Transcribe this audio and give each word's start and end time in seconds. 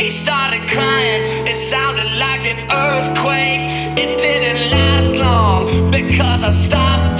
He 0.00 0.10
started 0.10 0.66
crying, 0.70 1.46
it 1.46 1.58
sounded 1.58 2.10
like 2.16 2.40
an 2.40 2.60
earthquake. 2.72 3.98
It 3.98 4.16
didn't 4.16 4.70
last 4.70 5.14
long 5.14 5.90
because 5.90 6.42
I 6.42 6.48
stopped. 6.48 7.19